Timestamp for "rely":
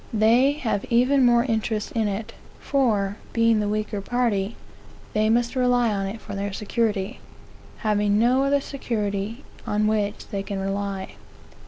5.55-5.91, 10.57-11.17